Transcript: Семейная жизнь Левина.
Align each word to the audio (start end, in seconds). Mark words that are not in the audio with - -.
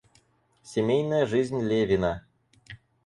Семейная 0.63 1.27
жизнь 1.27 1.61
Левина. 1.61 2.25